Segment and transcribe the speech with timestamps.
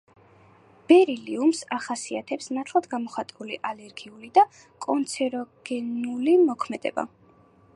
[0.91, 4.45] ბერილიუმს ახასიათებს ნათლად გამოხატული ალერგიული და
[4.87, 7.07] კანცეროგენული მოქმედება.